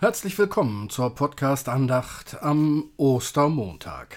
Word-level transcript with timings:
Herzlich 0.00 0.38
willkommen 0.38 0.88
zur 0.88 1.14
Podcast-Andacht 1.14 2.42
am 2.42 2.90
Ostermontag. 2.96 4.16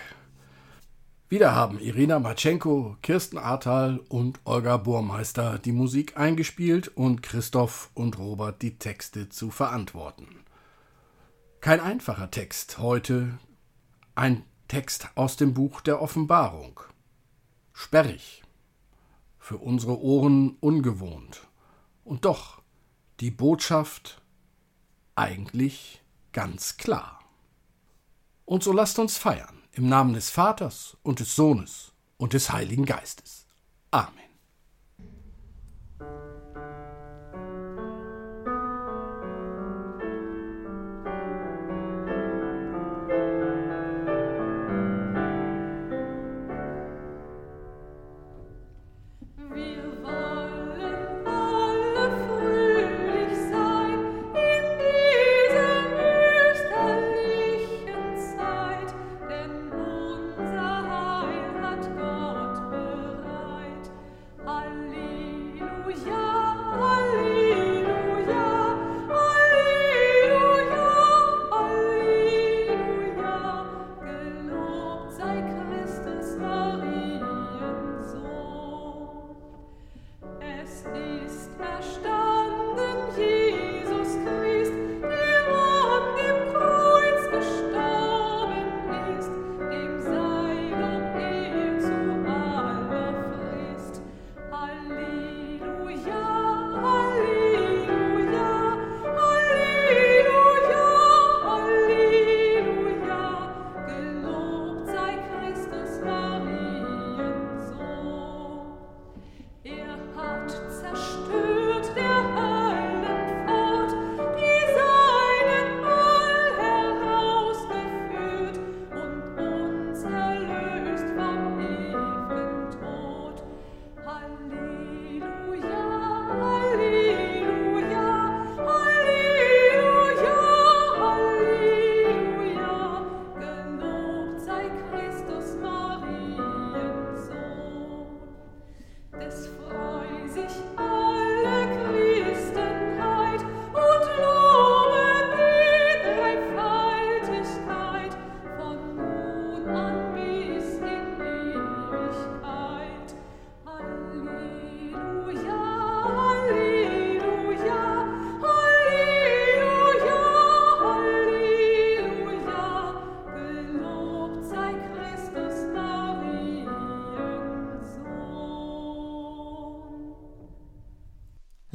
Wieder 1.27 1.53
haben 1.53 1.77
Irina 1.77 2.19
Matschenko, 2.19 2.95
Kirsten 3.01 3.37
Ahrtal 3.37 3.99
und 4.07 4.39
Olga 4.45 4.77
Burmeister 4.77 5.59
die 5.59 5.73
Musik 5.73 6.15
eingespielt 6.15 6.87
und 6.87 7.21
Christoph 7.21 7.89
und 7.95 8.17
Robert 8.17 8.61
die 8.61 8.77
Texte 8.79 9.27
zu 9.27 9.51
verantworten. 9.51 10.45
Kein 11.59 11.81
einfacher 11.81 12.31
Text 12.31 12.77
heute, 12.77 13.37
ein 14.15 14.45
Text 14.69 15.09
aus 15.15 15.35
dem 15.35 15.53
Buch 15.53 15.81
der 15.81 16.01
Offenbarung. 16.01 16.79
Sperrig, 17.73 18.41
für 19.37 19.57
unsere 19.57 19.99
Ohren 19.99 20.55
ungewohnt 20.61 21.45
und 22.05 22.23
doch 22.23 22.61
die 23.19 23.31
Botschaft 23.31 24.22
eigentlich 25.15 26.01
ganz 26.31 26.77
klar. 26.77 27.19
Und 28.45 28.63
so 28.63 28.73
lasst 28.73 28.99
uns 28.99 29.17
feiern 29.17 29.63
im 29.71 29.87
Namen 29.87 30.13
des 30.13 30.29
Vaters 30.29 30.97
und 31.03 31.19
des 31.19 31.35
Sohnes 31.35 31.93
und 32.17 32.33
des 32.33 32.51
Heiligen 32.51 32.85
Geistes. 32.85 33.47
Amen. 33.91 34.32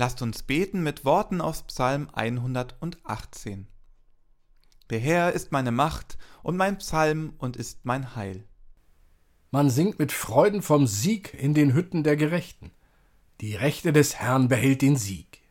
Lasst 0.01 0.23
uns 0.23 0.45
beten 0.45 0.85
mit 0.85 1.05
Worten 1.05 1.41
aus 1.41 1.65
Psalm 1.65 2.09
118. 2.13 3.67
Der 4.91 5.01
Herr 5.01 5.33
ist 5.33 5.51
meine 5.51 5.73
Macht 5.73 6.19
und 6.45 6.57
mein 6.57 6.79
Psalm 6.79 7.33
und 7.39 7.57
ist 7.57 7.85
mein 7.85 8.15
Heil. 8.15 8.45
Man 9.51 9.71
singt 9.71 9.99
mit 9.99 10.13
Freuden 10.13 10.63
vom 10.63 10.87
Sieg 10.87 11.35
in 11.35 11.53
den 11.53 11.75
Hütten 11.75 12.05
der 12.05 12.17
Gerechten. 12.17 12.71
Die 13.41 13.57
Rechte 13.57 13.93
des 13.93 14.15
Herrn 14.15 14.47
behält 14.47 14.83
den 14.83 14.95
Sieg. 14.95 15.43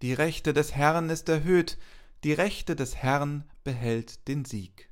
Die 0.00 0.12
Rechte 0.12 0.52
des 0.52 0.76
Herrn 0.76 1.10
ist 1.10 1.28
erhöht, 1.28 1.76
die 2.22 2.34
Rechte 2.34 2.76
des 2.76 2.94
Herrn 2.94 3.50
behält 3.64 4.28
den 4.28 4.44
Sieg. 4.44 4.90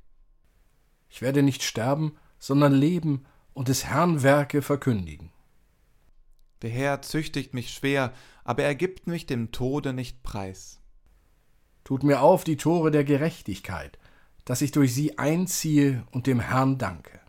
Ich 1.07 1.21
werde 1.21 1.43
nicht 1.43 1.63
sterben, 1.63 2.17
sondern 2.39 2.73
leben 2.73 3.23
und 3.53 3.69
des 3.69 3.85
Herrn 3.85 4.21
Werke 4.21 4.61
verkündigen. 4.61 5.32
Der 6.63 6.71
Herr 6.71 7.01
züchtigt 7.01 7.53
mich 7.53 7.73
schwer, 7.73 8.13
aber 8.45 8.63
er 8.63 8.73
gibt 8.73 9.05
mich 9.05 9.25
dem 9.25 9.51
Tode 9.51 9.91
nicht 9.91 10.23
preis. 10.23 10.79
Tut 11.83 12.03
mir 12.03 12.21
auf 12.21 12.45
die 12.45 12.55
Tore 12.55 12.89
der 12.89 13.03
Gerechtigkeit, 13.03 13.99
dass 14.45 14.61
ich 14.61 14.71
durch 14.71 14.93
sie 14.95 15.17
einziehe 15.17 16.07
und 16.11 16.25
dem 16.25 16.39
Herrn 16.39 16.77
danke. 16.77 17.19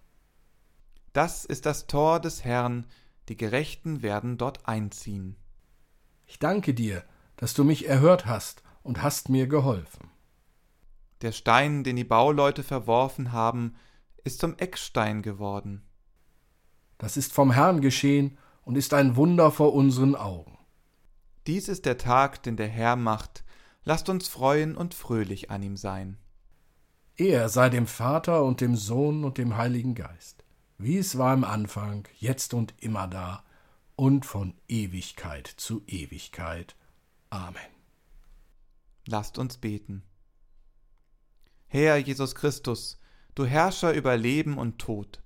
Das 1.13 1.45
ist 1.45 1.67
das 1.67 1.89
Tor 1.89 2.21
des 2.21 2.45
Herrn, 2.45 2.87
die 3.29 3.37
Gerechten 3.37 4.03
werden 4.03 4.39
dort 4.39 4.69
einziehen. 4.69 5.37
Ich 6.27 6.39
danke 6.39 6.73
dir, 6.73 7.05
dass 7.37 7.55
du 7.55 7.65
mich 7.65 7.89
erhört 7.89 8.27
hast 8.27 8.63
und 8.85 9.03
hast 9.03 9.31
mir 9.31 9.49
geholfen. 9.49 10.11
Der 11.23 11.33
Stein, 11.33 11.83
den 11.83 11.97
die 11.97 12.05
Bauleute 12.05 12.63
verworfen 12.63 13.33
haben, 13.33 13.75
ist 14.23 14.39
zum 14.39 14.57
Eckstein 14.59 15.23
geworden. 15.23 15.83
Das 16.99 17.17
ist 17.17 17.33
vom 17.33 17.51
Herrn 17.51 17.81
geschehen 17.81 18.39
und 18.65 18.77
ist 18.77 18.95
ein 18.95 19.17
Wunder 19.17 19.51
vor 19.51 19.75
unseren 19.75 20.15
Augen. 20.15 20.59
Dies 21.47 21.69
ist 21.69 21.85
der 21.85 21.99
Tag, 21.99 22.43
den 22.43 22.57
der 22.57 22.69
Herr 22.69 22.97
macht, 22.97 23.45
lasst 23.85 24.09
uns 24.09 24.29
freuen 24.29 24.77
und 24.77 24.95
fröhlich 24.95 25.51
an 25.51 25.63
ihm 25.63 25.77
sein. 25.77 26.17
Er 27.17 27.49
sei 27.49 27.69
dem 27.69 27.87
Vater 27.87 28.43
und 28.43 28.61
dem 28.61 28.77
Sohn 28.77 29.25
und 29.25 29.39
dem 29.39 29.57
Heiligen 29.57 29.95
Geist, 29.95 30.45
wie 30.79 30.99
es 30.99 31.19
war 31.19 31.35
im 31.35 31.45
Anfang, 31.45 32.09
jetzt 32.19 32.55
und 32.55 32.75
immer 32.81 33.07
da 33.07 33.45
und 33.97 34.27
von 34.27 34.55
Ewigkeit 34.69 35.47
zu 35.47 35.83
Ewigkeit. 35.87 36.75
Amen. 37.31 37.63
Lasst 39.07 39.39
uns 39.39 39.59
beten. 39.59 40.03
Herr 41.67 41.99
Jesus 41.99 42.35
Christus, 42.35 42.99
du 43.35 43.45
Herrscher 43.45 43.93
über 43.93 44.17
Leben 44.17 44.59
und 44.59 44.79
Tod, 44.79 45.23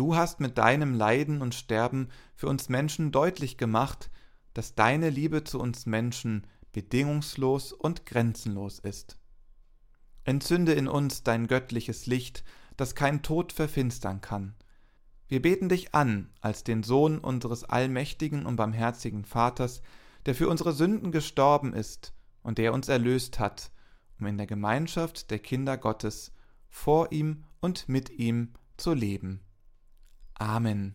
Du 0.00 0.16
hast 0.16 0.40
mit 0.40 0.56
deinem 0.56 0.94
Leiden 0.94 1.42
und 1.42 1.54
Sterben 1.54 2.08
für 2.34 2.46
uns 2.46 2.70
Menschen 2.70 3.12
deutlich 3.12 3.58
gemacht, 3.58 4.10
dass 4.54 4.74
deine 4.74 5.10
Liebe 5.10 5.44
zu 5.44 5.60
uns 5.60 5.84
Menschen 5.84 6.46
bedingungslos 6.72 7.74
und 7.74 8.06
grenzenlos 8.06 8.78
ist. 8.78 9.18
Entzünde 10.24 10.72
in 10.72 10.88
uns 10.88 11.22
dein 11.22 11.48
göttliches 11.48 12.06
Licht, 12.06 12.44
das 12.78 12.94
kein 12.94 13.20
Tod 13.20 13.52
verfinstern 13.52 14.22
kann. 14.22 14.54
Wir 15.28 15.42
beten 15.42 15.68
dich 15.68 15.94
an 15.94 16.30
als 16.40 16.64
den 16.64 16.82
Sohn 16.82 17.18
unseres 17.18 17.64
allmächtigen 17.64 18.46
und 18.46 18.56
barmherzigen 18.56 19.26
Vaters, 19.26 19.82
der 20.24 20.34
für 20.34 20.48
unsere 20.48 20.72
Sünden 20.72 21.12
gestorben 21.12 21.74
ist 21.74 22.14
und 22.42 22.56
der 22.56 22.72
uns 22.72 22.88
erlöst 22.88 23.38
hat, 23.38 23.70
um 24.18 24.24
in 24.24 24.38
der 24.38 24.46
Gemeinschaft 24.46 25.30
der 25.30 25.40
Kinder 25.40 25.76
Gottes 25.76 26.32
vor 26.70 27.12
ihm 27.12 27.44
und 27.60 27.86
mit 27.90 28.08
ihm 28.08 28.54
zu 28.78 28.94
leben. 28.94 29.42
Amen. 30.40 30.94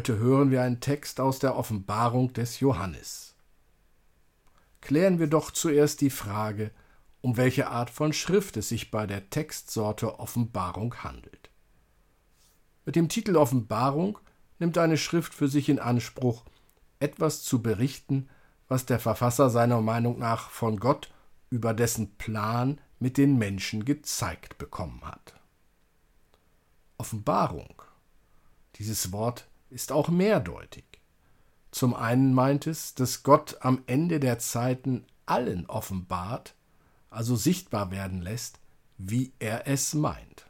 Heute 0.00 0.16
hören 0.16 0.50
wir 0.50 0.62
einen 0.62 0.80
Text 0.80 1.20
aus 1.20 1.40
der 1.40 1.56
Offenbarung 1.56 2.32
des 2.32 2.58
Johannes. 2.60 3.34
Klären 4.80 5.18
wir 5.18 5.26
doch 5.26 5.50
zuerst 5.50 6.00
die 6.00 6.08
Frage, 6.08 6.70
um 7.20 7.36
welche 7.36 7.68
Art 7.68 7.90
von 7.90 8.14
Schrift 8.14 8.56
es 8.56 8.70
sich 8.70 8.90
bei 8.90 9.06
der 9.06 9.28
Textsorte 9.28 10.18
Offenbarung 10.18 10.94
handelt. 11.04 11.50
Mit 12.86 12.96
dem 12.96 13.10
Titel 13.10 13.36
Offenbarung 13.36 14.18
nimmt 14.58 14.78
eine 14.78 14.96
Schrift 14.96 15.34
für 15.34 15.48
sich 15.48 15.68
in 15.68 15.78
Anspruch, 15.78 16.46
etwas 16.98 17.42
zu 17.42 17.60
berichten, 17.60 18.30
was 18.68 18.86
der 18.86 19.00
Verfasser 19.00 19.50
seiner 19.50 19.82
Meinung 19.82 20.18
nach 20.18 20.48
von 20.48 20.80
Gott 20.80 21.12
über 21.50 21.74
dessen 21.74 22.16
Plan 22.16 22.80
mit 23.00 23.18
den 23.18 23.36
Menschen 23.36 23.84
gezeigt 23.84 24.56
bekommen 24.56 25.02
hat. 25.04 25.34
Offenbarung. 26.96 27.82
Dieses 28.76 29.12
Wort 29.12 29.49
ist 29.70 29.92
auch 29.92 30.08
mehrdeutig. 30.08 30.84
Zum 31.70 31.94
einen 31.94 32.34
meint 32.34 32.66
es, 32.66 32.94
dass 32.94 33.22
Gott 33.22 33.58
am 33.60 33.82
Ende 33.86 34.20
der 34.20 34.38
Zeiten 34.38 35.06
allen 35.26 35.66
offenbart, 35.66 36.54
also 37.08 37.36
sichtbar 37.36 37.90
werden 37.90 38.20
lässt, 38.20 38.58
wie 38.98 39.32
er 39.38 39.66
es 39.66 39.94
meint. 39.94 40.46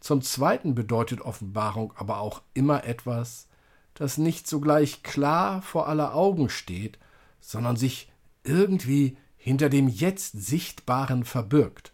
Zum 0.00 0.22
zweiten 0.22 0.74
bedeutet 0.74 1.20
Offenbarung 1.20 1.92
aber 1.96 2.20
auch 2.20 2.42
immer 2.54 2.84
etwas, 2.84 3.48
das 3.94 4.18
nicht 4.18 4.46
sogleich 4.46 5.02
klar 5.02 5.60
vor 5.62 5.88
aller 5.88 6.14
Augen 6.14 6.50
steht, 6.50 6.98
sondern 7.40 7.76
sich 7.76 8.12
irgendwie 8.44 9.16
hinter 9.36 9.68
dem 9.68 9.88
jetzt 9.88 10.32
Sichtbaren 10.32 11.24
verbirgt, 11.24 11.92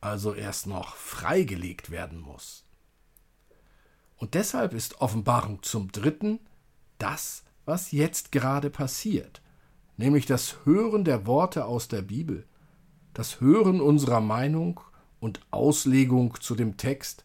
also 0.00 0.34
erst 0.34 0.66
noch 0.66 0.94
freigelegt 0.94 1.90
werden 1.90 2.20
muss. 2.20 2.65
Und 4.16 4.34
deshalb 4.34 4.72
ist 4.72 5.00
Offenbarung 5.00 5.62
zum 5.62 5.92
Dritten 5.92 6.40
das, 6.98 7.44
was 7.64 7.92
jetzt 7.92 8.32
gerade 8.32 8.70
passiert, 8.70 9.42
nämlich 9.96 10.26
das 10.26 10.64
Hören 10.64 11.04
der 11.04 11.26
Worte 11.26 11.66
aus 11.66 11.88
der 11.88 12.02
Bibel, 12.02 12.46
das 13.12 13.40
Hören 13.40 13.80
unserer 13.80 14.20
Meinung 14.20 14.80
und 15.20 15.40
Auslegung 15.50 16.40
zu 16.40 16.54
dem 16.54 16.76
Text 16.76 17.24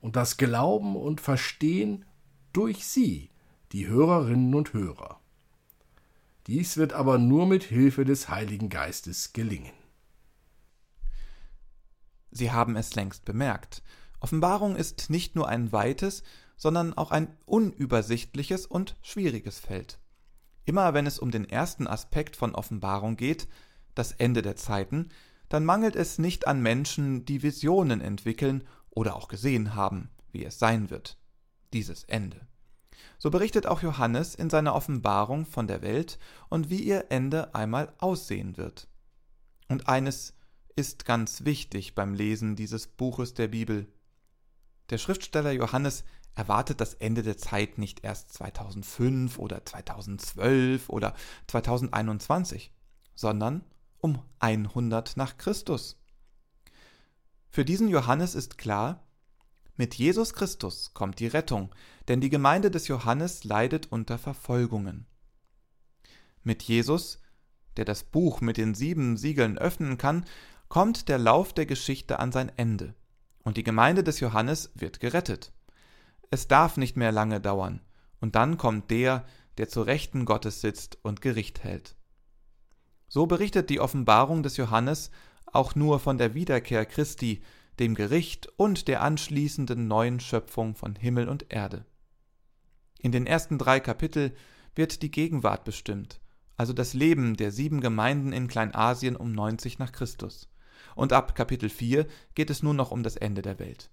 und 0.00 0.16
das 0.16 0.36
Glauben 0.36 0.96
und 0.96 1.20
Verstehen 1.20 2.04
durch 2.52 2.86
sie, 2.86 3.30
die 3.72 3.86
Hörerinnen 3.86 4.54
und 4.54 4.72
Hörer. 4.72 5.20
Dies 6.46 6.76
wird 6.76 6.92
aber 6.92 7.18
nur 7.18 7.46
mit 7.46 7.64
Hilfe 7.64 8.04
des 8.04 8.28
Heiligen 8.28 8.68
Geistes 8.68 9.32
gelingen. 9.32 9.72
Sie 12.30 12.52
haben 12.52 12.76
es 12.76 12.94
längst 12.94 13.24
bemerkt. 13.24 13.82
Offenbarung 14.24 14.74
ist 14.74 15.10
nicht 15.10 15.36
nur 15.36 15.48
ein 15.50 15.70
weites, 15.70 16.22
sondern 16.56 16.94
auch 16.94 17.10
ein 17.10 17.36
unübersichtliches 17.44 18.64
und 18.64 18.96
schwieriges 19.02 19.58
Feld. 19.58 19.98
Immer 20.64 20.94
wenn 20.94 21.06
es 21.06 21.18
um 21.18 21.30
den 21.30 21.46
ersten 21.46 21.86
Aspekt 21.86 22.34
von 22.34 22.54
Offenbarung 22.54 23.16
geht, 23.16 23.48
das 23.94 24.12
Ende 24.12 24.40
der 24.40 24.56
Zeiten, 24.56 25.10
dann 25.50 25.66
mangelt 25.66 25.94
es 25.94 26.18
nicht 26.18 26.46
an 26.46 26.62
Menschen, 26.62 27.26
die 27.26 27.42
Visionen 27.42 28.00
entwickeln 28.00 28.64
oder 28.88 29.14
auch 29.14 29.28
gesehen 29.28 29.74
haben, 29.74 30.08
wie 30.32 30.46
es 30.46 30.58
sein 30.58 30.88
wird, 30.88 31.18
dieses 31.74 32.04
Ende. 32.04 32.40
So 33.18 33.28
berichtet 33.28 33.66
auch 33.66 33.82
Johannes 33.82 34.34
in 34.34 34.48
seiner 34.48 34.74
Offenbarung 34.74 35.44
von 35.44 35.66
der 35.66 35.82
Welt 35.82 36.18
und 36.48 36.70
wie 36.70 36.82
ihr 36.82 37.10
Ende 37.10 37.54
einmal 37.54 37.92
aussehen 37.98 38.56
wird. 38.56 38.88
Und 39.68 39.86
eines 39.86 40.32
ist 40.76 41.04
ganz 41.04 41.44
wichtig 41.44 41.94
beim 41.94 42.14
Lesen 42.14 42.56
dieses 42.56 42.86
Buches 42.86 43.34
der 43.34 43.48
Bibel. 43.48 43.86
Der 44.90 44.98
Schriftsteller 44.98 45.52
Johannes 45.52 46.04
erwartet 46.34 46.80
das 46.80 46.94
Ende 46.94 47.22
der 47.22 47.38
Zeit 47.38 47.78
nicht 47.78 48.04
erst 48.04 48.32
2005 48.34 49.38
oder 49.38 49.64
2012 49.64 50.88
oder 50.88 51.14
2021, 51.46 52.72
sondern 53.14 53.64
um 53.98 54.22
100 54.40 55.16
nach 55.16 55.38
Christus. 55.38 55.98
Für 57.48 57.64
diesen 57.64 57.88
Johannes 57.88 58.34
ist 58.34 58.58
klar, 58.58 59.06
mit 59.76 59.94
Jesus 59.94 60.34
Christus 60.34 60.92
kommt 60.92 61.18
die 61.18 61.28
Rettung, 61.28 61.74
denn 62.08 62.20
die 62.20 62.30
Gemeinde 62.30 62.70
des 62.70 62.86
Johannes 62.88 63.44
leidet 63.44 63.90
unter 63.90 64.18
Verfolgungen. 64.18 65.06
Mit 66.42 66.62
Jesus, 66.62 67.20
der 67.76 67.84
das 67.84 68.04
Buch 68.04 68.40
mit 68.40 68.56
den 68.56 68.74
sieben 68.74 69.16
Siegeln 69.16 69.56
öffnen 69.56 69.96
kann, 69.98 70.26
kommt 70.68 71.08
der 71.08 71.18
Lauf 71.18 71.52
der 71.52 71.66
Geschichte 71.66 72.18
an 72.18 72.32
sein 72.32 72.52
Ende 72.56 72.94
und 73.44 73.56
die 73.58 73.62
Gemeinde 73.62 74.02
des 74.02 74.20
Johannes 74.20 74.72
wird 74.74 75.00
gerettet. 75.00 75.52
Es 76.30 76.48
darf 76.48 76.76
nicht 76.76 76.96
mehr 76.96 77.12
lange 77.12 77.40
dauern, 77.40 77.80
und 78.20 78.34
dann 78.34 78.56
kommt 78.56 78.90
der, 78.90 79.24
der 79.58 79.68
zur 79.68 79.86
Rechten 79.86 80.24
Gottes 80.24 80.60
sitzt 80.60 80.98
und 81.02 81.20
Gericht 81.20 81.62
hält. 81.62 81.94
So 83.06 83.26
berichtet 83.26 83.70
die 83.70 83.80
Offenbarung 83.80 84.42
des 84.42 84.56
Johannes 84.56 85.10
auch 85.46 85.74
nur 85.74 86.00
von 86.00 86.18
der 86.18 86.34
Wiederkehr 86.34 86.84
Christi, 86.86 87.42
dem 87.78 87.94
Gericht 87.94 88.48
und 88.56 88.88
der 88.88 89.02
anschließenden 89.02 89.86
neuen 89.86 90.20
Schöpfung 90.20 90.74
von 90.74 90.96
Himmel 90.96 91.28
und 91.28 91.52
Erde. 91.52 91.84
In 92.98 93.12
den 93.12 93.26
ersten 93.26 93.58
drei 93.58 93.78
Kapitel 93.78 94.34
wird 94.74 95.02
die 95.02 95.10
Gegenwart 95.10 95.64
bestimmt, 95.64 96.20
also 96.56 96.72
das 96.72 96.94
Leben 96.94 97.36
der 97.36 97.52
sieben 97.52 97.80
Gemeinden 97.80 98.32
in 98.32 98.48
Kleinasien 98.48 99.16
um 99.16 99.32
90 99.32 99.78
nach 99.78 99.92
Christus 99.92 100.48
und 100.94 101.12
ab 101.12 101.34
Kapitel 101.34 101.68
4 101.68 102.06
geht 102.34 102.50
es 102.50 102.62
nun 102.62 102.76
noch 102.76 102.90
um 102.90 103.02
das 103.02 103.16
Ende 103.16 103.42
der 103.42 103.58
Welt. 103.58 103.90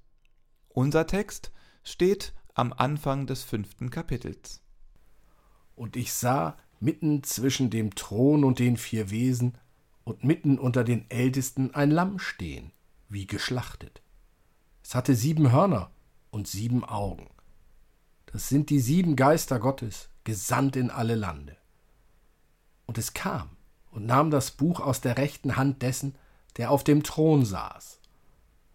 Unser 0.69 1.07
Text 1.07 1.51
steht 1.83 2.33
am 2.53 2.73
Anfang 2.73 3.27
des 3.27 3.43
fünften 3.43 3.89
Kapitels. 3.89 4.61
Und 5.75 5.95
ich 5.95 6.13
sah 6.13 6.57
mitten 6.79 7.23
zwischen 7.23 7.69
dem 7.69 7.95
Thron 7.95 8.43
und 8.43 8.59
den 8.59 8.77
vier 8.77 9.09
Wesen 9.09 9.57
und 10.03 10.23
mitten 10.23 10.57
unter 10.57 10.83
den 10.83 11.09
Ältesten 11.09 11.73
ein 11.73 11.91
Lamm 11.91 12.19
stehen, 12.19 12.71
wie 13.09 13.27
geschlachtet. 13.27 14.01
Es 14.83 14.95
hatte 14.95 15.15
sieben 15.15 15.51
Hörner 15.51 15.91
und 16.31 16.47
sieben 16.47 16.83
Augen. 16.83 17.29
Das 18.25 18.49
sind 18.49 18.69
die 18.69 18.79
sieben 18.79 19.15
Geister 19.15 19.59
Gottes, 19.59 20.09
gesandt 20.23 20.75
in 20.75 20.89
alle 20.89 21.15
Lande. 21.15 21.57
Und 22.85 22.97
es 22.97 23.13
kam 23.13 23.49
und 23.91 24.05
nahm 24.05 24.31
das 24.31 24.51
Buch 24.51 24.79
aus 24.79 25.01
der 25.01 25.17
rechten 25.17 25.55
Hand 25.55 25.81
dessen, 25.81 26.15
der 26.57 26.71
auf 26.71 26.83
dem 26.83 27.03
Thron 27.03 27.45
saß. 27.45 27.99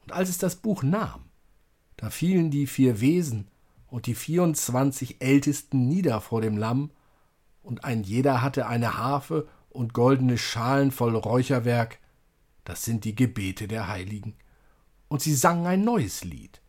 Und 0.02 0.12
als 0.12 0.28
es 0.28 0.38
das 0.38 0.56
Buch 0.56 0.82
nahm, 0.82 1.24
da 1.96 2.10
fielen 2.10 2.50
die 2.50 2.66
vier 2.66 3.00
Wesen 3.00 3.48
und 3.88 4.06
die 4.06 4.14
vierundzwanzig 4.14 5.20
Ältesten 5.20 5.86
nieder 5.86 6.20
vor 6.20 6.40
dem 6.40 6.56
Lamm, 6.56 6.90
und 7.62 7.84
ein 7.84 8.04
jeder 8.04 8.42
hatte 8.42 8.68
eine 8.68 8.96
Harfe 8.96 9.48
und 9.70 9.92
goldene 9.92 10.38
Schalen 10.38 10.92
voll 10.92 11.16
Räucherwerk, 11.16 11.98
das 12.64 12.84
sind 12.84 13.04
die 13.04 13.16
Gebete 13.16 13.66
der 13.66 13.88
Heiligen. 13.88 14.34
Und 15.08 15.20
sie 15.20 15.34
sangen 15.34 15.66
ein 15.66 15.84
neues 15.84 16.24
Lied. 16.24 16.60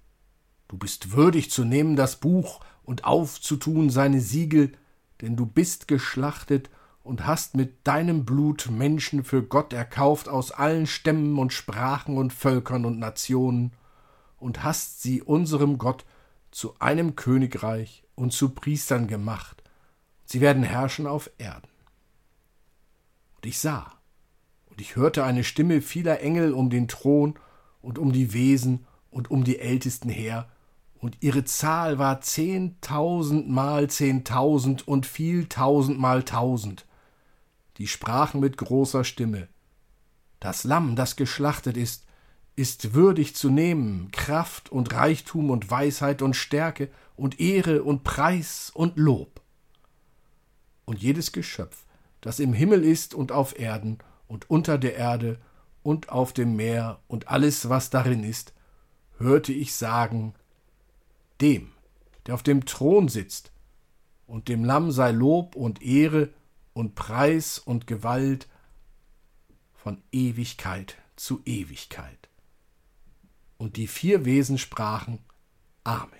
Du 0.68 0.78
bist 0.78 1.12
würdig 1.12 1.52
zu 1.52 1.64
nehmen 1.64 1.96
das 1.96 2.16
Buch 2.16 2.60
und 2.84 3.04
aufzutun 3.04 3.90
seine 3.90 4.22
Siegel, 4.22 4.74
denn 5.22 5.36
du 5.36 5.46
bist 5.46 5.88
geschlachtet 5.88 6.70
und 7.08 7.26
hast 7.26 7.56
mit 7.56 7.88
deinem 7.88 8.26
Blut 8.26 8.70
Menschen 8.70 9.24
für 9.24 9.42
Gott 9.42 9.72
erkauft 9.72 10.28
aus 10.28 10.52
allen 10.52 10.86
Stämmen 10.86 11.40
und 11.40 11.54
Sprachen 11.54 12.18
und 12.18 12.34
Völkern 12.34 12.84
und 12.86 13.00
Nationen, 13.00 13.72
und 14.40 14.64
hast 14.64 15.02
sie 15.02 15.24
unserem 15.24 15.80
Gott 15.80 16.06
zu 16.52 16.76
einem 16.80 17.16
Königreich 17.16 18.04
und 18.14 18.34
zu 18.34 18.50
Priestern 18.50 19.08
gemacht. 19.08 19.64
Sie 20.26 20.42
werden 20.42 20.62
herrschen 20.62 21.08
auf 21.08 21.32
Erden. 21.40 21.70
Und 23.38 23.48
ich 23.48 23.58
sah, 23.58 23.94
und 24.70 24.80
ich 24.80 24.96
hörte 24.96 25.24
eine 25.24 25.44
Stimme 25.44 25.82
vieler 25.82 26.20
Engel 26.20 26.54
um 26.54 26.70
den 26.70 26.88
Thron 26.88 27.40
und 27.82 27.98
um 27.98 28.12
die 28.12 28.34
Wesen 28.34 28.86
und 29.10 29.32
um 29.32 29.44
die 29.44 29.60
Ältesten 29.60 30.10
her, 30.10 30.50
und 31.00 31.18
ihre 31.22 31.46
Zahl 31.46 32.00
war 32.00 32.22
zehntausend 32.22 33.50
mal 33.50 33.90
zehntausend 33.90 34.88
und 34.88 35.06
viel 35.06 35.48
tausend 35.48 36.00
mal 36.00 36.24
tausend 36.24 36.87
die 37.78 37.88
sprachen 37.88 38.40
mit 38.40 38.58
großer 38.58 39.04
Stimme 39.04 39.48
Das 40.40 40.64
Lamm, 40.64 40.96
das 40.96 41.16
geschlachtet 41.16 41.78
ist, 41.78 42.06
ist 42.56 42.94
würdig 42.94 43.36
zu 43.36 43.50
nehmen 43.50 44.10
Kraft 44.12 44.72
und 44.72 44.94
Reichtum 44.94 45.52
und 45.52 45.70
Weisheit 45.70 46.22
und 46.22 46.36
Stärke 46.36 46.90
und 47.16 47.40
Ehre 47.40 47.84
und 47.84 48.04
Preis 48.04 48.72
und 48.74 48.98
Lob. 48.98 49.42
Und 50.86 51.02
jedes 51.02 51.32
Geschöpf, 51.32 51.86
das 52.22 52.40
im 52.40 52.54
Himmel 52.54 52.84
ist 52.84 53.14
und 53.14 53.32
auf 53.32 53.60
Erden 53.60 54.00
und 54.28 54.50
unter 54.50 54.78
der 54.78 54.96
Erde 54.96 55.40
und 55.84 56.10
auf 56.10 56.34
dem 56.34 56.56
Meer 56.56 57.00
und 57.08 57.28
alles, 57.28 57.70
was 57.70 57.90
darin 57.90 58.24
ist, 58.24 58.54
hörte 59.20 59.54
ich 59.54 59.74
sagen, 59.76 60.34
dem, 61.42 61.72
der 62.26 62.34
auf 62.34 62.44
dem 62.44 62.66
Thron 62.66 63.08
sitzt, 63.08 63.52
und 64.26 64.50
dem 64.50 64.66
Lamm 64.66 64.92
sei 64.92 65.12
Lob 65.12 65.56
und 65.56 65.82
Ehre 65.82 66.30
und 66.78 66.94
Preis 66.94 67.58
und 67.58 67.88
Gewalt 67.88 68.48
von 69.74 70.04
Ewigkeit 70.12 70.96
zu 71.16 71.42
Ewigkeit. 71.44 72.30
Und 73.58 73.78
die 73.78 73.88
vier 73.88 74.26
Wesen 74.26 74.60
sprachen 74.60 75.18
Amen. 75.84 76.12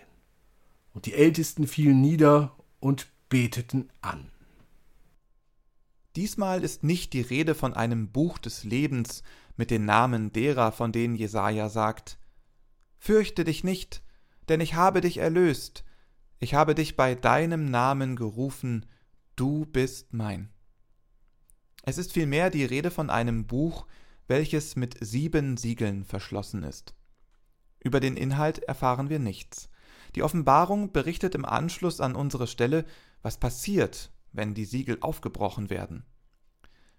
und 0.96 1.06
die 1.06 1.14
Ältesten 1.14 1.68
fielen 1.68 2.02
nieder 2.02 2.56
und 2.80 3.08
beteten 3.30 3.92
an. 4.02 4.32
Diesmal 6.16 6.64
ist 6.64 6.84
nicht 6.84 7.14
die 7.14 7.22
Rede 7.22 7.54
von 7.54 7.76
einem 7.76 8.12
Buch 8.12 8.40
des 8.40 8.64
Lebens 8.64 9.22
mit 9.58 9.70
den 9.70 9.86
Namen 9.86 10.34
derer, 10.34 10.72
von 10.72 10.92
denen 10.92 11.16
Jesaja 11.16 11.70
sagt: 11.70 12.18
Fürchte 12.98 13.44
dich 13.44 13.64
nicht, 13.64 14.02
denn 14.50 14.60
ich 14.60 14.74
habe 14.74 15.02
dich 15.02 15.20
erlöst, 15.20 15.84
ich 16.40 16.56
habe 16.56 16.74
dich 16.74 16.96
bei 16.96 17.14
deinem 17.14 17.70
Namen 17.70 18.16
gerufen, 18.16 18.88
du 19.38 19.66
bist 19.66 20.14
mein. 20.14 20.50
Es 21.84 21.98
ist 21.98 22.12
vielmehr 22.12 22.50
die 22.50 22.66
Rede 22.66 22.92
von 22.92 23.10
einem 23.10 23.46
Buch, 23.46 23.88
welches 24.28 24.76
mit 24.76 24.98
sieben 25.00 25.56
Siegeln 25.56 26.04
verschlossen 26.04 26.64
ist. 26.64 26.96
Über 27.80 28.02
den 28.02 28.18
Inhalt 28.18 28.60
erfahren 28.64 29.10
wir 29.10 29.20
nichts. 29.20 29.70
Die 30.16 30.24
Offenbarung 30.24 30.92
berichtet 30.92 31.36
im 31.36 31.46
Anschluss 31.46 32.02
an 32.02 32.16
unsere 32.16 32.48
Stelle, 32.48 32.84
was 33.22 33.38
passiert, 33.38 34.12
wenn 34.34 34.54
die 34.54 34.66
Siegel 34.66 34.98
aufgebrochen 35.00 35.70
werden. 35.70 36.04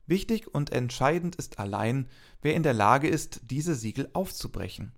Wichtig 0.07 0.55
und 0.55 0.71
entscheidend 0.71 1.37
ist 1.37 1.59
allein, 1.59 2.09
wer 2.41 2.55
in 2.55 2.63
der 2.63 2.73
Lage 2.73 3.09
ist, 3.09 3.41
diese 3.51 3.75
Siegel 3.75 4.09
aufzubrechen. 4.15 4.93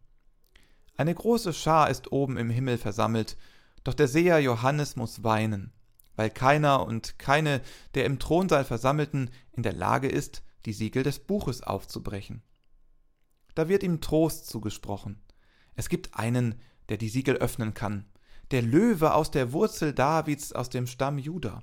Eine 0.97 1.15
große 1.15 1.53
Schar 1.53 1.91
ist 1.91 2.13
oben 2.13 2.37
im 2.37 2.51
Himmel 2.51 2.79
versammelt, 2.79 3.37
doch 3.83 3.95
der 3.95 4.09
Seher 4.09 4.39
Johannes 4.41 4.95
muss 4.95 5.25
weinen, 5.25 5.73
weil 6.21 6.29
keiner 6.29 6.87
und 6.87 7.19
keine 7.19 7.62
der 7.95 8.05
im 8.05 8.19
Thronsaal 8.19 8.67
Versammelten 8.67 9.31
in 9.53 9.62
der 9.62 9.73
Lage 9.73 10.07
ist, 10.07 10.43
die 10.67 10.75
Siegel 10.75 11.02
des 11.02 11.19
Buches 11.19 11.63
aufzubrechen. 11.63 12.43
Da 13.54 13.71
wird 13.71 13.83
ihm 13.83 14.02
Trost 14.02 14.47
zugesprochen. 14.47 15.19
Es 15.76 15.89
gibt 15.89 16.15
einen, 16.15 16.61
der 16.91 16.99
die 16.99 17.09
Siegel 17.09 17.37
öffnen 17.37 17.73
kann, 17.73 18.04
der 18.50 18.61
Löwe 18.61 19.15
aus 19.15 19.30
der 19.30 19.54
Wurzel 19.54 19.95
Davids 19.95 20.52
aus 20.52 20.69
dem 20.69 20.87
Stamm 20.87 21.17
Juda. 21.17 21.63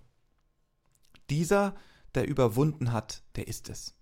Dieser, 1.29 1.75
der 2.15 2.27
überwunden 2.27 2.91
hat, 2.91 3.21
der 3.35 3.47
ist 3.47 3.69
es. 3.69 3.93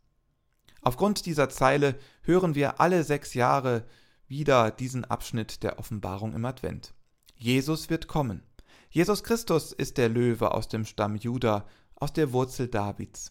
Aufgrund 0.80 1.26
dieser 1.26 1.50
Zeile 1.50 2.00
hören 2.22 2.56
wir 2.56 2.80
alle 2.80 3.04
sechs 3.04 3.34
Jahre 3.34 3.86
wieder 4.26 4.72
diesen 4.72 5.04
Abschnitt 5.04 5.64
der 5.64 5.80
Offenbarung 5.80 6.34
im 6.34 6.46
Advent. 6.46 6.94
Jesus 7.36 7.90
wird 7.90 8.08
kommen. 8.08 8.42
Jesus 8.96 9.26
Christus 9.26 9.74
ist 9.74 9.98
der 9.98 10.08
Löwe 10.08 10.54
aus 10.54 10.70
dem 10.70 10.86
Stamm 10.86 11.18
Juda, 11.18 11.68
aus 11.96 12.14
der 12.14 12.32
Wurzel 12.32 12.70
Davids. 12.70 13.30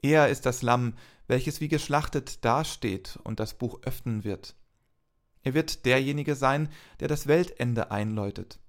Er 0.00 0.28
ist 0.28 0.46
das 0.46 0.62
Lamm, 0.62 0.94
welches 1.26 1.60
wie 1.60 1.66
geschlachtet 1.66 2.44
dasteht 2.44 3.18
und 3.24 3.40
das 3.40 3.54
Buch 3.54 3.80
öffnen 3.82 4.22
wird. 4.22 4.54
Er 5.42 5.54
wird 5.54 5.86
derjenige 5.86 6.36
sein, 6.36 6.68
der 7.00 7.08
das 7.08 7.26
Weltende 7.26 7.90
einläutet. 7.90 8.60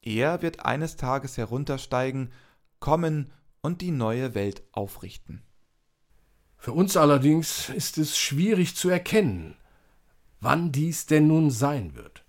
Er 0.00 0.42
wird 0.42 0.64
eines 0.64 0.94
Tages 0.94 1.36
heruntersteigen, 1.36 2.30
kommen 2.78 3.32
und 3.62 3.80
die 3.80 3.90
neue 3.90 4.36
Welt 4.36 4.62
aufrichten. 4.70 5.42
Für 6.56 6.70
uns 6.70 6.96
allerdings 6.96 7.68
ist 7.70 7.98
es 7.98 8.16
schwierig 8.16 8.76
zu 8.76 8.90
erkennen, 8.90 9.56
wann 10.38 10.70
dies 10.70 11.06
denn 11.06 11.26
nun 11.26 11.50
sein 11.50 11.96
wird. 11.96 12.25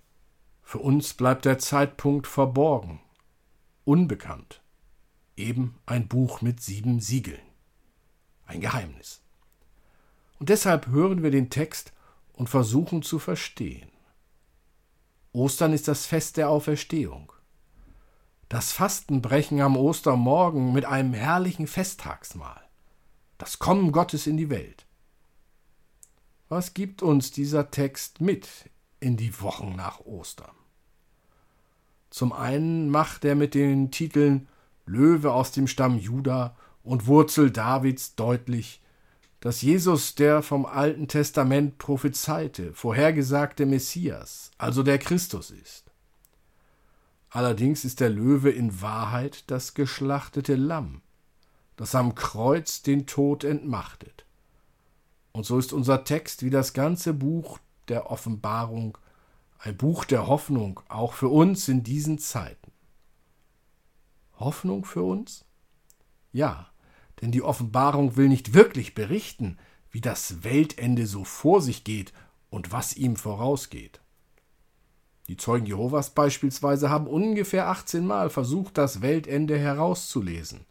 Für 0.67 0.79
uns 0.79 1.13
bleibt 1.13 1.45
der 1.45 1.59
Zeitpunkt 1.59 2.27
verborgen, 2.27 2.99
unbekannt, 3.85 4.61
eben 5.37 5.79
ein 5.85 6.09
Buch 6.09 6.41
mit 6.41 6.59
sieben 6.59 6.99
Siegeln, 6.99 7.39
ein 8.45 8.59
Geheimnis. 8.59 9.21
Und 10.39 10.49
deshalb 10.49 10.87
hören 10.87 11.23
wir 11.23 11.31
den 11.31 11.49
Text 11.49 11.93
und 12.33 12.49
versuchen 12.49 13.01
zu 13.01 13.17
verstehen. 13.17 13.89
Ostern 15.31 15.71
ist 15.71 15.87
das 15.87 16.05
Fest 16.05 16.35
der 16.35 16.49
Auferstehung. 16.49 17.31
Das 18.49 18.73
Fastenbrechen 18.73 19.61
am 19.61 19.77
Ostermorgen 19.77 20.73
mit 20.73 20.83
einem 20.83 21.13
herrlichen 21.13 21.67
Festtagsmahl. 21.67 22.61
Das 23.37 23.59
Kommen 23.59 23.93
Gottes 23.93 24.27
in 24.27 24.35
die 24.35 24.49
Welt. 24.49 24.85
Was 26.49 26.73
gibt 26.73 27.03
uns 27.03 27.31
dieser 27.31 27.71
Text 27.71 28.19
mit 28.19 28.49
in 28.99 29.17
die 29.17 29.39
Wochen 29.41 29.75
nach 29.75 29.99
Ostern? 30.01 30.55
Zum 32.09 32.33
einen 32.33 32.89
macht 32.89 33.25
er 33.25 33.35
mit 33.35 33.53
den 33.53 33.91
Titeln 33.91 34.47
Löwe 34.85 35.33
aus 35.33 35.51
dem 35.51 35.67
Stamm 35.67 35.97
Juda 35.97 36.55
und 36.83 37.07
Wurzel 37.07 37.51
Davids 37.51 38.15
deutlich, 38.15 38.81
dass 39.39 39.61
Jesus 39.61 40.15
der 40.15 40.41
vom 40.41 40.65
Alten 40.65 41.07
Testament 41.07 41.77
prophezeite, 41.77 42.73
vorhergesagte 42.73 43.65
Messias, 43.65 44.51
also 44.57 44.83
der 44.83 44.97
Christus 44.97 45.51
ist. 45.51 45.91
Allerdings 47.29 47.85
ist 47.85 47.99
der 47.99 48.09
Löwe 48.09 48.49
in 48.49 48.81
Wahrheit 48.81 49.43
das 49.51 49.73
geschlachtete 49.73 50.55
Lamm, 50.55 51.01
das 51.75 51.93
am 51.93 52.15
Kreuz 52.15 52.81
den 52.81 53.05
Tod 53.05 53.43
entmachtet. 53.43 54.25
Und 55.33 55.45
so 55.45 55.59
ist 55.59 55.73
unser 55.73 56.03
Text 56.03 56.41
wie 56.41 56.49
das 56.49 56.73
ganze 56.73 57.13
Buch 57.13 57.59
der 57.89 58.11
Offenbarung 58.11 58.97
ein 59.59 59.75
Buch 59.75 60.05
der 60.05 60.27
Hoffnung, 60.27 60.81
auch 60.87 61.13
für 61.13 61.29
uns 61.29 61.67
in 61.67 61.83
diesen 61.83 62.19
Zeiten. 62.19 62.71
Hoffnung 64.39 64.85
für 64.85 65.03
uns? 65.03 65.45
Ja, 66.31 66.67
denn 67.21 67.31
die 67.31 67.41
Offenbarung 67.41 68.15
will 68.15 68.27
nicht 68.27 68.53
wirklich 68.53 68.93
berichten, 68.93 69.57
wie 69.89 70.01
das 70.01 70.43
Weltende 70.43 71.07
so 71.07 71.23
vor 71.23 71.61
sich 71.61 71.83
geht 71.83 72.13
und 72.49 72.71
was 72.71 72.95
ihm 72.95 73.15
vorausgeht. 73.15 73.99
Die 75.27 75.37
Zeugen 75.37 75.65
Jehovas 75.65 76.11
beispielsweise 76.11 76.89
haben 76.89 77.07
ungefähr 77.07 77.67
18 77.67 78.05
Mal 78.05 78.29
versucht, 78.29 78.77
das 78.77 79.01
Weltende 79.01 79.57
herauszulesen. 79.57 80.65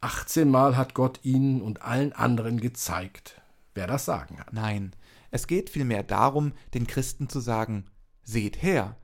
18 0.00 0.50
Mal 0.50 0.76
hat 0.76 0.94
Gott 0.94 1.20
ihnen 1.22 1.60
und 1.62 1.82
allen 1.82 2.12
anderen 2.12 2.58
gezeigt, 2.60 3.40
wer 3.74 3.86
das 3.86 4.04
Sagen 4.04 4.40
hat. 4.40 4.52
Nein, 4.52 4.92
es 5.32 5.46
geht 5.46 5.70
vielmehr 5.70 6.02
darum, 6.02 6.52
den 6.74 6.86
Christen 6.86 7.28
zu 7.28 7.40
sagen, 7.40 7.86
seht 8.22 8.62
her, 8.62 8.96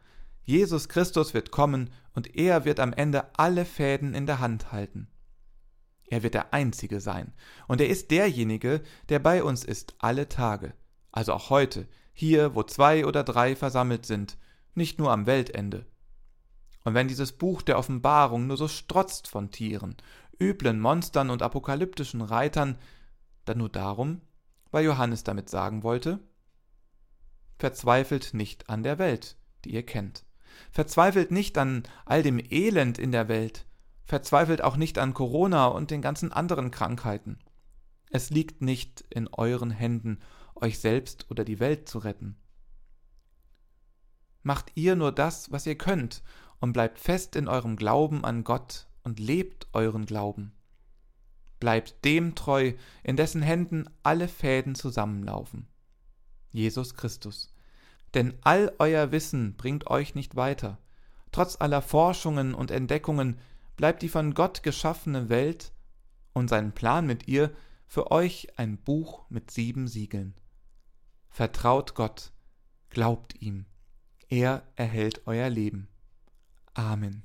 Jesus 0.44 0.88
Christus 0.88 1.34
wird 1.34 1.50
kommen 1.50 1.90
und 2.14 2.36
er 2.36 2.64
wird 2.64 2.80
am 2.80 2.92
Ende 2.92 3.26
alle 3.36 3.64
Fäden 3.64 4.14
in 4.14 4.26
der 4.26 4.38
Hand 4.38 4.70
halten. 4.70 5.08
Er 6.10 6.22
wird 6.22 6.34
der 6.34 6.54
Einzige 6.54 7.00
sein. 7.00 7.32
Und 7.66 7.80
er 7.80 7.88
ist 7.88 8.10
derjenige, 8.10 8.82
der 9.08 9.18
bei 9.18 9.42
uns 9.42 9.64
ist 9.64 9.94
alle 9.98 10.28
Tage. 10.28 10.74
Also 11.12 11.32
auch 11.32 11.50
heute, 11.50 11.88
hier, 12.12 12.54
wo 12.54 12.62
zwei 12.62 13.06
oder 13.06 13.24
drei 13.24 13.56
versammelt 13.56 14.06
sind, 14.06 14.38
nicht 14.74 14.98
nur 14.98 15.10
am 15.10 15.26
Weltende. 15.26 15.86
Und 16.84 16.94
wenn 16.94 17.08
dieses 17.08 17.32
Buch 17.32 17.62
der 17.62 17.78
Offenbarung 17.78 18.46
nur 18.46 18.56
so 18.56 18.68
strotzt 18.68 19.28
von 19.28 19.50
Tieren, 19.50 19.96
üblen 20.40 20.80
Monstern 20.80 21.30
und 21.30 21.42
apokalyptischen 21.42 22.20
Reitern, 22.20 22.78
dann 23.44 23.58
nur 23.58 23.68
darum, 23.68 24.20
weil 24.70 24.84
Johannes 24.84 25.24
damit 25.24 25.48
sagen 25.48 25.82
wollte, 25.82 26.20
verzweifelt 27.58 28.34
nicht 28.34 28.68
an 28.68 28.82
der 28.82 28.98
Welt, 28.98 29.36
die 29.64 29.74
ihr 29.74 29.84
kennt. 29.84 30.24
Verzweifelt 30.70 31.30
nicht 31.30 31.58
an 31.58 31.82
all 32.04 32.22
dem 32.22 32.38
Elend 32.38 32.98
in 32.98 33.12
der 33.12 33.28
Welt, 33.28 33.68
Verzweifelt 34.08 34.64
auch 34.64 34.78
nicht 34.78 34.96
an 34.96 35.12
Corona 35.12 35.66
und 35.66 35.90
den 35.90 36.00
ganzen 36.00 36.32
anderen 36.32 36.70
Krankheiten. 36.70 37.38
Es 38.08 38.30
liegt 38.30 38.62
nicht 38.62 39.04
in 39.10 39.28
euren 39.28 39.70
Händen, 39.70 40.20
euch 40.54 40.78
selbst 40.78 41.30
oder 41.30 41.44
die 41.44 41.60
Welt 41.60 41.90
zu 41.90 41.98
retten. 41.98 42.38
Macht 44.42 44.72
ihr 44.76 44.96
nur 44.96 45.12
das, 45.12 45.52
was 45.52 45.66
ihr 45.66 45.76
könnt, 45.76 46.22
und 46.58 46.72
bleibt 46.72 46.98
fest 46.98 47.36
in 47.36 47.48
eurem 47.48 47.76
Glauben 47.76 48.24
an 48.24 48.44
Gott 48.44 48.86
und 49.02 49.20
lebt 49.20 49.68
euren 49.74 50.06
Glauben. 50.06 50.54
Bleibt 51.60 52.04
dem 52.04 52.34
treu, 52.34 52.72
in 53.02 53.16
dessen 53.16 53.42
Händen 53.42 53.88
alle 54.02 54.28
Fäden 54.28 54.74
zusammenlaufen. 54.74 55.66
Jesus 56.50 56.94
Christus. 56.94 57.52
Denn 58.14 58.34
all 58.42 58.72
euer 58.78 59.12
Wissen 59.12 59.56
bringt 59.56 59.88
euch 59.88 60.14
nicht 60.14 60.36
weiter. 60.36 60.78
Trotz 61.32 61.56
aller 61.60 61.82
Forschungen 61.82 62.54
und 62.54 62.70
Entdeckungen 62.70 63.38
bleibt 63.76 64.02
die 64.02 64.08
von 64.08 64.34
Gott 64.34 64.62
geschaffene 64.62 65.28
Welt 65.28 65.72
und 66.32 66.48
sein 66.48 66.72
Plan 66.72 67.06
mit 67.06 67.28
ihr 67.28 67.52
für 67.86 68.10
euch 68.10 68.58
ein 68.58 68.78
Buch 68.78 69.24
mit 69.28 69.50
sieben 69.50 69.88
Siegeln. 69.88 70.34
Vertraut 71.30 71.94
Gott, 71.94 72.32
glaubt 72.90 73.40
ihm, 73.40 73.66
er 74.28 74.62
erhält 74.76 75.26
euer 75.26 75.48
Leben. 75.48 75.88
Amen. 76.74 77.22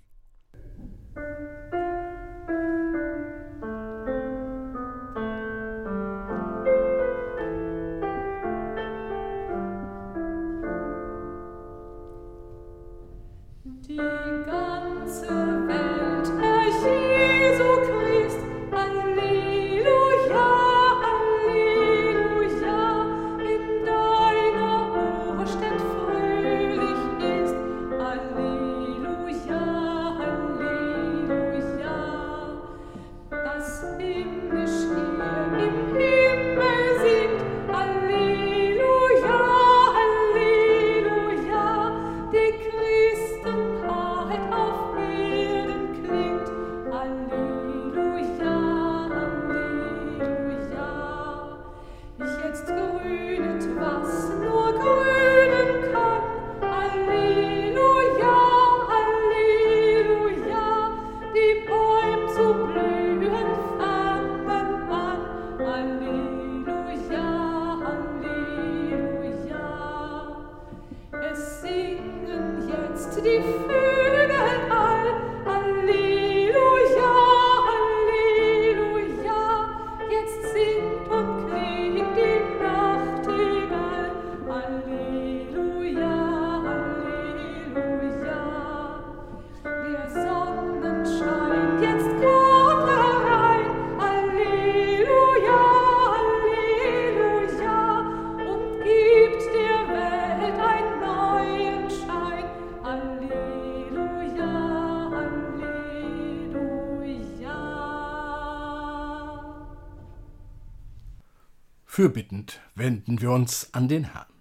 Fürbittend 112.03 112.59
wenden 112.75 113.21
wir 113.21 113.31
uns 113.31 113.73
an 113.73 113.87
den 113.87 114.03
Herrn. 114.03 114.33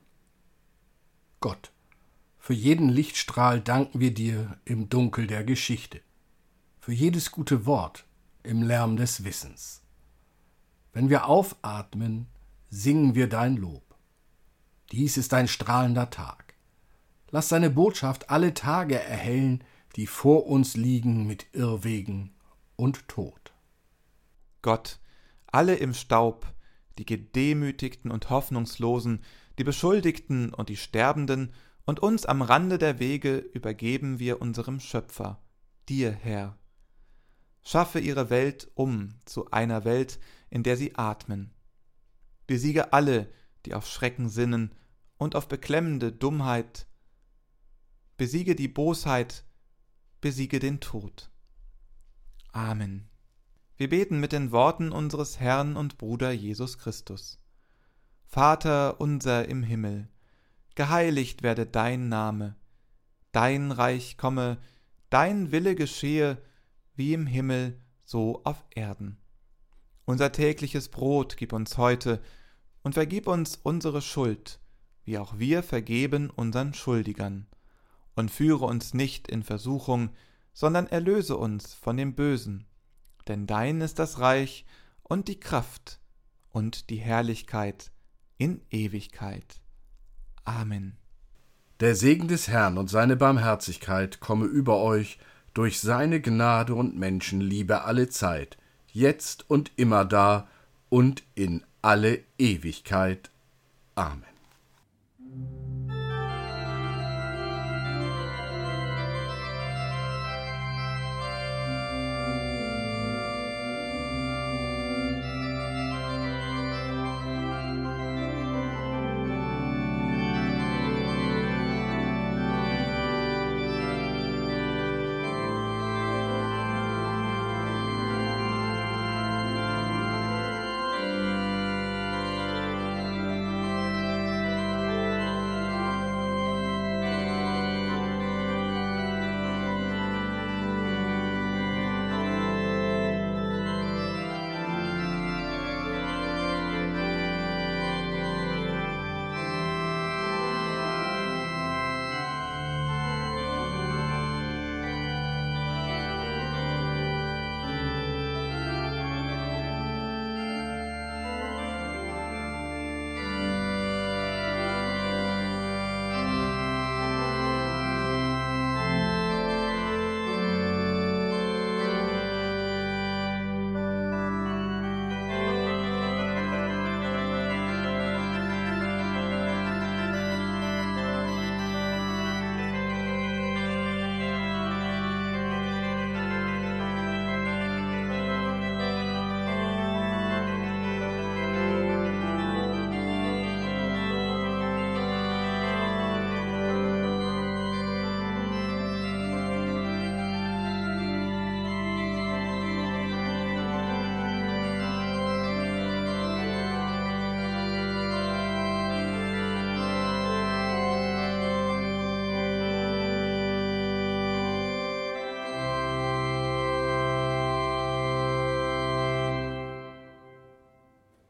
Gott, 1.39 1.71
für 2.37 2.55
jeden 2.55 2.89
Lichtstrahl 2.89 3.61
danken 3.61 4.01
wir 4.01 4.13
dir 4.13 4.59
im 4.65 4.89
Dunkel 4.89 5.29
der 5.29 5.45
Geschichte, 5.45 6.01
für 6.81 6.93
jedes 6.93 7.31
gute 7.31 7.65
Wort 7.65 8.05
im 8.43 8.65
Lärm 8.65 8.97
des 8.97 9.23
Wissens. 9.23 9.85
Wenn 10.93 11.09
wir 11.09 11.27
aufatmen, 11.27 12.27
singen 12.69 13.15
wir 13.15 13.29
dein 13.29 13.57
Lob. 13.57 13.95
Dies 14.91 15.17
ist 15.17 15.33
ein 15.33 15.47
strahlender 15.47 16.11
Tag. 16.11 16.55
Lass 17.31 17.47
deine 17.47 17.71
Botschaft 17.71 18.29
alle 18.29 18.55
Tage 18.55 18.99
erhellen, 18.99 19.63
die 19.95 20.09
vor 20.09 20.49
uns 20.49 20.77
liegen 20.77 21.29
mit 21.29 21.47
Irrwegen 21.53 22.35
und 22.75 23.07
Tod. 23.07 23.53
Gott, 24.63 24.99
alle 25.47 25.77
im 25.77 25.95
Staub, 25.95 26.52
die 26.99 27.07
Gedemütigten 27.07 28.11
und 28.11 28.31
Hoffnungslosen, 28.31 29.23
die 29.59 29.65
Beschuldigten 29.65 30.53
und 30.53 30.69
die 30.69 30.77
Sterbenden, 30.77 31.53
und 31.85 32.01
uns 32.01 32.27
am 32.27 32.43
Rande 32.43 32.79
der 32.79 33.01
Wege 33.01 33.39
übergeben 33.39 34.19
wir 34.21 34.41
unserem 34.41 34.79
Schöpfer, 34.79 35.43
dir, 35.89 36.13
Herr. 36.13 36.57
Schaffe 37.65 37.99
ihre 37.99 38.31
Welt 38.31 38.71
um 38.75 39.15
zu 39.25 39.51
einer 39.51 39.85
Welt, 39.85 40.19
in 40.51 40.63
der 40.63 40.77
sie 40.77 40.95
atmen. 40.97 41.53
Besiege 42.47 42.93
alle, 42.93 43.33
die 43.67 43.75
auf 43.75 43.89
Schrecken 43.89 44.29
sinnen 44.29 44.75
und 45.17 45.37
auf 45.37 45.49
beklemmende 45.49 46.13
Dummheit. 46.13 46.87
Besiege 48.17 48.55
die 48.55 48.69
Bosheit, 48.69 49.45
besiege 50.21 50.59
den 50.59 50.81
Tod. 50.81 51.31
Amen. 52.53 53.12
Wir 53.77 53.89
beten 53.89 54.21
mit 54.21 54.33
den 54.33 54.53
Worten 54.53 54.93
unseres 54.93 55.41
Herrn 55.41 55.77
und 55.77 55.97
Bruder 55.97 56.31
Jesus 56.31 56.79
Christus. 56.79 57.41
Vater 58.27 59.01
unser 59.01 59.49
im 59.49 59.63
Himmel, 59.63 60.09
geheiligt 60.75 61.43
werde 61.43 61.67
dein 61.67 62.09
Name, 62.09 62.55
dein 63.33 63.73
Reich 63.73 64.19
komme, 64.19 64.59
dein 65.09 65.53
Wille 65.53 65.75
geschehe, 65.75 66.39
wie 66.95 67.15
im 67.15 67.27
Himmel, 67.27 67.81
so 68.05 68.43
auf 68.45 68.63
Erden. 68.75 69.17
Unser 70.05 70.33
tägliches 70.33 70.89
Brot 70.91 71.37
gib 71.39 71.53
uns 71.55 71.79
heute 71.79 72.21
und 72.83 72.93
vergib 72.93 73.27
uns 73.27 73.57
unsere 73.63 74.03
Schuld, 74.03 74.61
wie 75.05 75.17
auch 75.17 75.39
wir 75.39 75.63
vergeben 75.63 76.29
unseren 76.29 76.75
Schuldigern. 76.75 77.47
Und 78.15 78.31
führe 78.31 78.67
uns 78.67 78.93
nicht 78.93 79.29
in 79.29 79.43
Versuchung, 79.43 80.11
sondern 80.53 80.87
erlöse 80.87 81.39
uns 81.39 81.73
von 81.73 81.97
dem 81.97 82.15
Bösen 82.15 82.67
denn 83.29 83.47
dein 83.47 83.81
ist 83.81 83.99
das 83.99 84.19
Reich 84.19 84.65
und 85.03 85.29
die 85.29 85.39
Kraft 85.39 86.01
und 86.51 86.91
die 86.91 86.97
Herrlichkeit 86.97 87.91
in 88.39 88.61
Ewigkeit. 88.71 89.61
Amen. 90.45 90.97
Der 91.81 91.95
Segen 91.95 92.29
des 92.29 92.49
Herrn 92.49 92.79
und 92.79 92.89
seine 92.89 93.17
Barmherzigkeit 93.17 94.21
komme 94.21 94.47
über 94.47 94.79
euch 94.79 95.19
durch 95.55 95.81
seine 95.81 96.21
Gnade 96.21 96.75
und 96.75 96.97
Menschenliebe 96.97 97.83
alle 97.83 98.09
Zeit, 98.09 98.57
jetzt 98.93 99.49
und 99.51 99.73
immer 99.77 100.05
da 100.05 100.49
und 100.89 101.23
in 101.35 101.63
alle 101.83 102.21
Ewigkeit. 102.39 103.31
Amen. 103.95 104.32